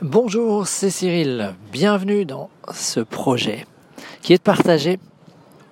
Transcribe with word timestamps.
Bonjour, 0.00 0.68
c'est 0.68 0.90
Cyril. 0.90 1.54
Bienvenue 1.72 2.24
dans 2.24 2.50
ce 2.72 3.00
projet 3.00 3.66
qui 4.22 4.32
est 4.32 4.36
de 4.36 4.42
partager 4.42 5.00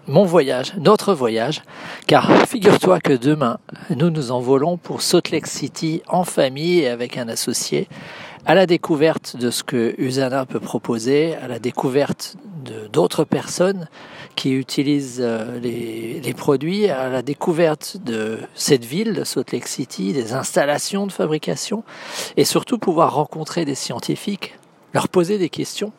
mon 0.09 0.25
voyage, 0.25 0.75
notre 0.79 1.15
voyage, 1.15 1.63
car 2.09 2.29
figure-toi 2.49 2.99
que 2.99 3.13
demain, 3.13 3.61
nous 3.95 4.11
nous 4.11 4.33
envolons 4.33 4.79
pour 4.79 5.03
Salt 5.03 5.31
Lake 5.31 5.47
City 5.47 6.03
en 6.09 6.25
famille 6.25 6.81
et 6.81 6.89
avec 6.89 7.19
un 7.19 7.29
associé 7.29 7.89
à 8.47 8.57
la 8.57 8.67
découverte 8.67 9.37
de 9.37 9.53
ce 9.53 9.63
que 9.63 9.95
Usana 9.97 10.45
peut 10.45 10.59
proposer, 10.59 11.37
à 11.37 11.47
la 11.47 11.61
découverte 11.61 12.35
d'autres 12.93 13.23
personnes 13.23 13.87
qui 14.37 14.53
utilisent 14.53 15.21
euh, 15.21 15.59
les, 15.59 16.35
produits, 16.35 16.89
à 16.89 17.09
la 17.09 17.23
découverte 17.23 17.97
de 18.05 18.39
cette 18.55 18.85
ville, 18.85 19.15
de 19.15 19.25
Salt 19.25 19.51
Lake 19.53 19.67
City, 19.67 20.13
des 20.13 20.35
installations 20.35 21.07
de 21.07 21.13
fabrication, 21.13 21.83
et 22.37 22.45
surtout 22.45 22.79
pouvoir 22.79 23.15
rencontrer 23.15 23.65
des 23.65 23.75
scientifiques, 23.75 24.59
leur 24.93 25.09
poser 25.09 25.39
des 25.39 25.49
questions, 25.49 25.93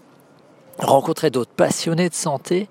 rencontrer 0.77 1.31
d'autres 1.31 1.51
passionnés 1.51 2.09
de 2.09 2.13
santé, 2.13 2.69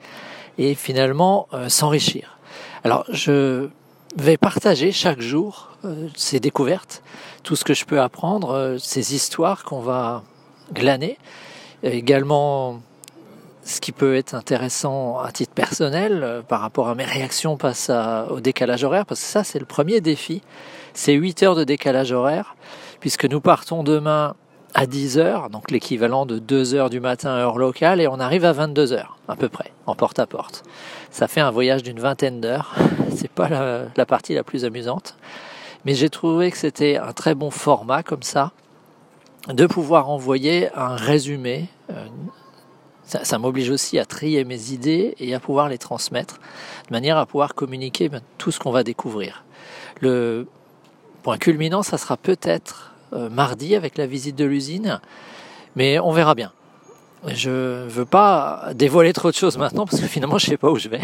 et 0.57 0.75
finalement 0.75 1.49
euh, 1.53 1.69
s'enrichir. 1.69 2.39
Alors 2.85 3.05
je 3.11 3.69
vais 4.17 4.37
partager 4.37 4.93
chaque 4.93 5.21
jour 5.21 5.73
euh, 5.85 6.09
ces 6.15 6.39
découvertes, 6.39 7.03
tout 7.43 7.57
ce 7.57 7.65
que 7.65 7.75
je 7.75 7.85
peux 7.85 8.01
apprendre, 8.01 8.77
ces 8.79 9.15
histoires 9.15 9.65
qu'on 9.65 9.81
va 9.81 10.23
glaner, 10.73 11.19
également 11.83 12.81
ce 13.67 13.81
qui 13.81 13.91
peut 13.91 14.15
être 14.15 14.35
intéressant 14.35 15.19
à 15.19 15.33
titre 15.33 15.53
personnel 15.53 16.23
euh, 16.23 16.41
par 16.41 16.61
rapport 16.61 16.89
à 16.89 16.95
mes 16.95 17.05
réactions 17.05 17.59
face 17.59 17.91
à, 17.91 18.29
au 18.31 18.41
décalage 18.41 18.85
horaire, 18.85 19.05
parce 19.05 19.21
que 19.21 19.27
ça 19.27 19.43
c'est 19.45 19.59
le 19.59 19.67
premier 19.67 20.01
défi, 20.01 20.41
c'est 20.95 21.13
8 21.13 21.43
heures 21.43 21.57
de 21.57 21.65
décalage 21.65 22.13
horaire, 22.13 22.55
puisque 23.01 23.25
nous 23.25 23.41
partons 23.41 23.83
demain 23.83 24.35
à 24.75 24.87
10 24.87 25.19
heures, 25.19 25.51
donc 25.51 25.71
l'équivalent 25.73 26.27
de 26.27 26.39
2 26.39 26.75
heures 26.75 26.91
du 26.91 27.01
matin 27.01 27.31
heure 27.31 27.59
locale, 27.59 28.01
et 28.01 28.07
on 28.07 28.21
arrive 28.21 28.45
à 28.45 28.53
22 28.53 28.93
heures 28.93 29.19
à 29.27 29.35
peu 29.35 29.49
près, 29.49 29.73
en 29.87 29.97
porte 29.97 30.21
à 30.21 30.27
porte. 30.27 30.63
Ça 31.11 31.27
fait 31.27 31.41
un 31.41 31.51
voyage 31.51 31.83
d'une 31.83 31.99
vingtaine 31.99 32.41
d'heures. 32.41 32.77
C'est 33.17 33.31
pas 33.31 33.49
la, 33.49 33.87
la, 33.97 34.07
partie 34.07 34.35
la 34.35 34.45
plus 34.45 34.65
amusante, 34.65 35.17
mais 35.85 35.95
j'ai 35.95 36.11
trouvé 36.11 36.53
que 36.53 36.59
c'était 36.59 36.99
un 36.99 37.13
très 37.13 37.35
bon 37.35 37.51
format 37.51 38.03
comme 38.05 38.23
ça, 38.23 38.53
de 39.49 39.67
pouvoir 39.67 40.09
envoyer 40.09 40.69
un 40.77 40.95
résumé. 40.95 41.67
Euh, 41.91 42.07
ça, 43.07 43.39
m'oblige 43.39 43.71
aussi 43.71 43.99
à 43.99 44.05
trier 44.05 44.45
mes 44.45 44.73
idées 44.73 45.15
et 45.19 45.35
à 45.35 45.41
pouvoir 45.41 45.69
les 45.69 45.79
transmettre, 45.79 46.39
de 46.89 46.93
manière 46.93 47.17
à 47.17 47.27
pouvoir 47.27 47.55
communiquer 47.55 48.09
ben, 48.09 48.21
tout 48.37 48.51
ce 48.51 48.59
qu'on 48.59 48.73
va 48.73 48.83
découvrir. 48.83 49.45
Le 50.01 50.47
point 51.23 51.39
culminant, 51.39 51.83
ça 51.83 51.99
sera 51.99 52.17
peut-être 52.17 52.93
euh, 53.13 53.29
mardi 53.31 53.77
avec 53.77 53.97
la 53.97 54.07
visite 54.07 54.37
de 54.37 54.45
l'usine, 54.45 55.01
mais 55.77 55.99
on 56.01 56.11
verra 56.11 56.35
bien. 56.35 56.53
Je 57.27 57.85
ne 57.85 57.89
veux 57.89 58.05
pas 58.05 58.71
dévoiler 58.75 59.13
trop 59.13 59.31
de 59.31 59.35
choses 59.35 59.57
maintenant 59.57 59.87
parce 59.87 60.01
que 60.01 60.07
finalement 60.07 60.39
je 60.39 60.47
ne 60.47 60.51
sais 60.51 60.57
pas 60.57 60.71
où 60.71 60.79
je 60.79 60.89
vais. 60.89 61.01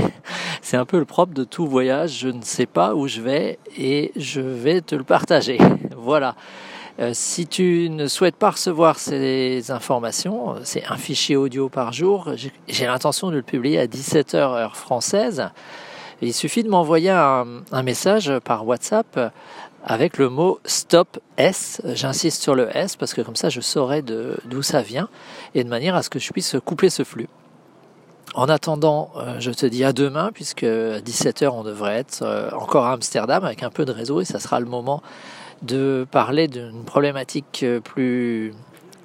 C'est 0.61 0.77
un 0.77 0.85
peu 0.85 0.99
le 0.99 1.05
propre 1.05 1.35
de 1.35 1.45
tout 1.45 1.67
voyage, 1.67 2.19
je 2.19 2.29
ne 2.29 2.43
sais 2.43 2.67
pas 2.67 2.95
où 2.95 3.09
je 3.09 3.21
vais 3.21 3.59
et 3.77 4.13
je 4.17 4.41
vais 4.41 4.81
te 4.81 4.95
le 4.95 5.05
partager. 5.05 5.59
Voilà. 5.97 6.35
Euh, 6.99 7.13
si 7.15 7.47
tu 7.47 7.89
ne 7.91 8.07
souhaites 8.07 8.37
pas 8.37 8.51
recevoir 8.51 8.99
ces 8.99 9.71
informations, 9.71 10.57
c'est 10.63 10.85
un 10.87 10.97
fichier 10.97 11.37
audio 11.37 11.69
par 11.69 11.93
jour. 11.93 12.33
J'ai 12.69 12.87
l'intention 12.87 13.31
de 13.31 13.37
le 13.37 13.43
publier 13.43 13.79
à 13.79 13.87
17h 13.87 14.37
heure 14.37 14.77
française. 14.77 15.49
Il 16.21 16.35
suffit 16.35 16.63
de 16.63 16.69
m'envoyer 16.69 17.11
un, 17.11 17.47
un, 17.73 17.83
message 17.83 18.33
par 18.45 18.67
WhatsApp 18.67 19.33
avec 19.85 20.19
le 20.19 20.29
mot 20.29 20.61
stop 20.65 21.19
S. 21.37 21.81
J'insiste 21.95 22.43
sur 22.43 22.55
le 22.55 22.75
S 22.77 22.97
parce 22.97 23.15
que 23.15 23.23
comme 23.23 23.37
ça 23.37 23.49
je 23.49 23.61
saurai 23.61 24.03
d'où 24.03 24.63
ça 24.63 24.83
vient 24.83 25.09
et 25.55 25.65
de 25.65 25.69
manière 25.69 25.97
à 25.97 26.03
ce 26.03 26.11
que 26.11 26.19
je 26.19 26.31
puisse 26.31 26.57
coupler 26.65 26.91
ce 26.91 27.05
flux. 27.05 27.29
En 28.35 28.49
attendant, 28.49 29.11
euh, 29.17 29.37
je 29.41 29.51
te 29.51 29.67
dis 29.67 29.85
à 29.85 29.93
demain 29.93 30.31
puisque 30.33 30.63
à 30.63 31.01
17h 31.01 31.49
on 31.49 31.65
devrait 31.65 31.97
être 31.97 32.23
euh, 32.23 32.51
encore 32.53 32.87
à 32.87 32.93
Amsterdam 32.93 33.45
avec 33.45 33.63
un 33.63 33.71
peu 33.71 33.85
de 33.85 33.93
réseau 33.93 34.21
et 34.21 34.25
ça 34.25 34.39
sera 34.39 34.59
le 34.61 34.67
moment 34.67 35.03
de 35.63 36.07
parler 36.11 36.49
d'une 36.49 36.85
problématique 36.85 37.61
euh, 37.63 37.81
plus, 37.81 38.53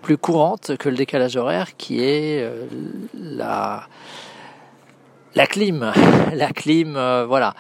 plus 0.02 0.18
courante 0.18 0.78
que 0.78 0.90
le 0.90 0.96
décalage 0.96 1.38
horaire 1.38 1.78
qui 1.78 2.04
est 2.04 2.50
la, 3.14 3.88
la 5.36 5.48
clim. 5.48 5.92
La 6.34 6.52
clim, 6.52 6.94
voilà. 7.28 7.54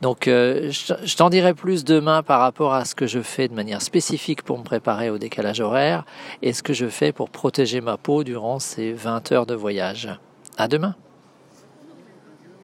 Donc 0.00 0.28
euh, 0.28 0.70
je, 0.70 0.94
je 1.02 1.16
t'en 1.16 1.28
dirai 1.28 1.54
plus 1.54 1.84
demain 1.84 2.22
par 2.22 2.40
rapport 2.40 2.72
à 2.72 2.84
ce 2.84 2.94
que 2.94 3.06
je 3.06 3.20
fais 3.20 3.48
de 3.48 3.54
manière 3.54 3.82
spécifique 3.82 4.42
pour 4.42 4.58
me 4.58 4.62
préparer 4.62 5.10
au 5.10 5.18
décalage 5.18 5.60
horaire 5.60 6.04
et 6.42 6.52
ce 6.52 6.62
que 6.62 6.72
je 6.72 6.86
fais 6.86 7.12
pour 7.12 7.30
protéger 7.30 7.80
ma 7.80 7.96
peau 7.96 8.22
durant 8.22 8.60
ces 8.60 8.92
20 8.92 9.32
heures 9.32 9.46
de 9.46 9.54
voyage. 9.54 10.08
À 10.56 10.68
demain 10.68 10.94